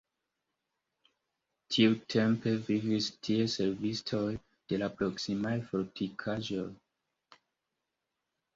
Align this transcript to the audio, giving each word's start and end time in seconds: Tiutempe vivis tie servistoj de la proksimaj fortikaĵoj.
Tiutempe 1.75 2.53
vivis 2.69 3.11
tie 3.27 3.45
servistoj 3.57 4.25
de 4.73 4.81
la 4.85 4.89
proksimaj 5.03 5.55
fortikaĵoj. 5.69 6.67